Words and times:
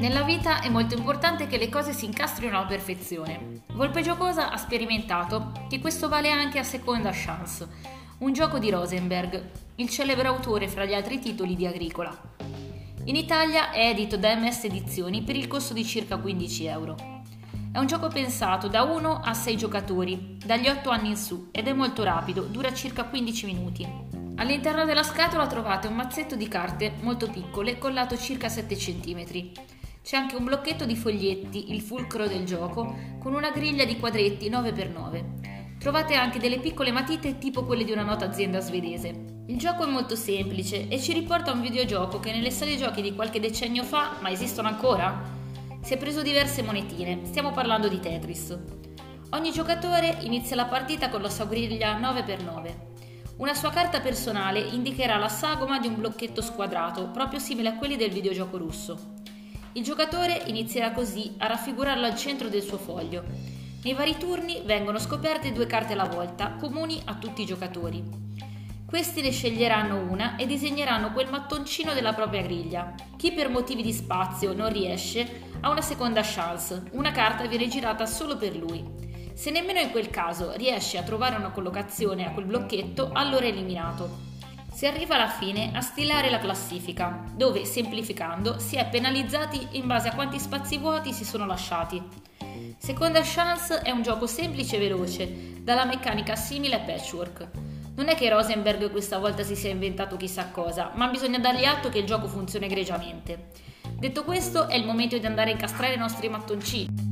Nella 0.00 0.22
vita 0.22 0.62
è 0.62 0.70
molto 0.70 0.94
importante 0.94 1.46
che 1.46 1.58
le 1.58 1.68
cose 1.68 1.92
si 1.92 2.06
incastrino 2.06 2.56
alla 2.56 2.66
perfezione. 2.66 3.64
Volpe 3.74 4.00
Giocosa 4.00 4.50
ha 4.50 4.56
sperimentato 4.56 5.52
che 5.68 5.78
questo 5.78 6.08
vale 6.08 6.30
anche 6.30 6.58
a 6.58 6.62
Seconda 6.62 7.10
Chance, 7.12 7.68
un 8.20 8.32
gioco 8.32 8.58
di 8.58 8.70
Rosenberg, 8.70 9.50
il 9.74 9.90
celebre 9.90 10.28
autore 10.28 10.68
fra 10.68 10.86
gli 10.86 10.94
altri 10.94 11.18
titoli 11.18 11.54
di 11.54 11.66
Agricola. 11.66 12.18
In 13.04 13.14
Italia 13.14 13.72
è 13.72 13.88
edito 13.88 14.16
da 14.16 14.34
MS 14.36 14.64
Edizioni 14.64 15.20
per 15.20 15.36
il 15.36 15.46
costo 15.46 15.74
di 15.74 15.84
circa 15.84 16.16
15 16.16 16.64
euro. 16.64 16.96
È 17.70 17.76
un 17.76 17.86
gioco 17.86 18.08
pensato 18.08 18.68
da 18.68 18.84
1 18.84 19.20
a 19.22 19.34
6 19.34 19.56
giocatori, 19.58 20.38
dagli 20.42 20.68
8 20.68 20.88
anni 20.88 21.08
in 21.08 21.16
su, 21.18 21.48
ed 21.52 21.68
è 21.68 21.74
molto 21.74 22.02
rapido, 22.04 22.40
dura 22.40 22.72
circa 22.72 23.04
15 23.04 23.44
minuti. 23.44 23.86
All'interno 24.36 24.86
della 24.86 25.02
scatola 25.02 25.46
trovate 25.46 25.88
un 25.88 25.94
mazzetto 25.94 26.36
di 26.36 26.48
carte 26.48 26.94
molto 27.02 27.28
piccole 27.28 27.76
con 27.76 27.92
lato 27.92 28.16
circa 28.16 28.48
7 28.48 28.74
cm. 28.74 29.78
C'è 30.02 30.16
anche 30.16 30.34
un 30.34 30.44
blocchetto 30.44 30.86
di 30.86 30.96
foglietti, 30.96 31.72
il 31.72 31.82
fulcro 31.82 32.26
del 32.26 32.44
gioco, 32.44 32.96
con 33.18 33.34
una 33.34 33.50
griglia 33.50 33.84
di 33.84 33.98
quadretti 33.98 34.48
9x9. 34.48 35.78
Trovate 35.78 36.14
anche 36.14 36.38
delle 36.38 36.58
piccole 36.58 36.90
matite 36.90 37.38
tipo 37.38 37.64
quelle 37.64 37.84
di 37.84 37.92
una 37.92 38.02
nota 38.02 38.24
azienda 38.24 38.60
svedese. 38.60 39.44
Il 39.46 39.58
gioco 39.58 39.84
è 39.84 39.90
molto 39.90 40.16
semplice 40.16 40.88
e 40.88 40.98
ci 40.98 41.12
riporta 41.12 41.50
a 41.50 41.54
un 41.54 41.60
videogioco 41.60 42.18
che 42.18 42.32
nelle 42.32 42.50
sale 42.50 42.76
giochi 42.76 43.02
di 43.02 43.14
qualche 43.14 43.40
decennio 43.40 43.84
fa, 43.84 44.16
ma 44.20 44.30
esistono 44.30 44.68
ancora? 44.68 45.22
Si 45.82 45.92
è 45.92 45.98
preso 45.98 46.22
diverse 46.22 46.62
monetine, 46.62 47.20
stiamo 47.24 47.52
parlando 47.52 47.86
di 47.86 48.00
Tetris. 48.00 48.58
Ogni 49.30 49.52
giocatore 49.52 50.16
inizia 50.22 50.56
la 50.56 50.66
partita 50.66 51.08
con 51.10 51.20
la 51.20 51.30
sua 51.30 51.44
griglia 51.44 51.98
9x9. 52.00 52.74
Una 53.36 53.54
sua 53.54 53.70
carta 53.70 54.00
personale 54.00 54.60
indicherà 54.60 55.18
la 55.18 55.28
sagoma 55.28 55.78
di 55.78 55.88
un 55.88 55.96
blocchetto 55.96 56.42
squadrato, 56.42 57.10
proprio 57.10 57.38
simile 57.38 57.68
a 57.68 57.76
quelli 57.76 57.96
del 57.96 58.10
videogioco 58.10 58.56
russo. 58.58 59.18
Il 59.74 59.84
giocatore 59.84 60.42
inizierà 60.46 60.90
così 60.90 61.34
a 61.38 61.46
raffigurarlo 61.46 62.04
al 62.04 62.16
centro 62.16 62.48
del 62.48 62.62
suo 62.62 62.76
foglio. 62.76 63.22
Nei 63.84 63.94
vari 63.94 64.16
turni 64.18 64.62
vengono 64.64 64.98
scoperte 64.98 65.52
due 65.52 65.66
carte 65.66 65.92
alla 65.92 66.08
volta, 66.08 66.56
comuni 66.58 67.00
a 67.04 67.14
tutti 67.14 67.42
i 67.42 67.46
giocatori. 67.46 68.02
Questi 68.84 69.22
ne 69.22 69.30
sceglieranno 69.30 70.10
una 70.10 70.34
e 70.34 70.46
disegneranno 70.46 71.12
quel 71.12 71.30
mattoncino 71.30 71.94
della 71.94 72.14
propria 72.14 72.42
griglia. 72.42 72.94
Chi 73.16 73.30
per 73.30 73.48
motivi 73.48 73.82
di 73.82 73.92
spazio 73.92 74.52
non 74.52 74.72
riesce 74.72 75.42
ha 75.60 75.70
una 75.70 75.82
seconda 75.82 76.22
chance, 76.24 76.82
una 76.92 77.12
carta 77.12 77.46
viene 77.46 77.68
girata 77.68 78.06
solo 78.06 78.36
per 78.36 78.56
lui. 78.56 78.84
Se 79.34 79.52
nemmeno 79.52 79.78
in 79.78 79.92
quel 79.92 80.10
caso 80.10 80.52
riesce 80.56 80.98
a 80.98 81.04
trovare 81.04 81.36
una 81.36 81.52
collocazione 81.52 82.26
a 82.26 82.32
quel 82.32 82.46
blocchetto, 82.46 83.10
allora 83.12 83.44
è 83.44 83.50
eliminato. 83.50 84.29
Si 84.72 84.86
arriva 84.86 85.16
alla 85.16 85.28
fine 85.28 85.72
a 85.74 85.80
stilare 85.80 86.30
la 86.30 86.38
classifica, 86.38 87.24
dove, 87.34 87.64
semplificando, 87.64 88.58
si 88.58 88.76
è 88.76 88.88
penalizzati 88.88 89.68
in 89.72 89.86
base 89.86 90.08
a 90.08 90.14
quanti 90.14 90.38
spazi 90.38 90.78
vuoti 90.78 91.12
si 91.12 91.24
sono 91.24 91.44
lasciati. 91.44 92.02
Seconda 92.78 93.20
Chance 93.22 93.80
è 93.80 93.90
un 93.90 94.02
gioco 94.02 94.26
semplice 94.26 94.76
e 94.76 94.78
veloce, 94.78 95.62
dalla 95.62 95.84
meccanica 95.84 96.34
simile 96.34 96.76
a 96.76 96.80
Patchwork. 96.80 97.48
Non 97.96 98.08
è 98.08 98.14
che 98.14 98.30
Rosenberg 98.30 98.90
questa 98.90 99.18
volta 99.18 99.42
si 99.42 99.54
sia 99.54 99.70
inventato 99.70 100.16
chissà 100.16 100.48
cosa, 100.48 100.92
ma 100.94 101.08
bisogna 101.08 101.38
dargli 101.38 101.64
atto 101.64 101.90
che 101.90 101.98
il 101.98 102.06
gioco 102.06 102.28
funziona 102.28 102.64
egregiamente. 102.66 103.48
Detto 103.98 104.24
questo, 104.24 104.68
è 104.68 104.76
il 104.76 104.86
momento 104.86 105.18
di 105.18 105.26
andare 105.26 105.50
a 105.50 105.52
incastrare 105.52 105.94
i 105.94 105.98
nostri 105.98 106.28
mattoncini. 106.28 107.09